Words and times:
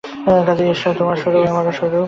কাজেই 0.47 0.69
ঈশ্বরই 0.71 0.97
তোমার 0.97 1.17
স্বরূপ, 1.17 1.43
আমারও 1.47 1.71
স্বরূপ। 1.71 1.99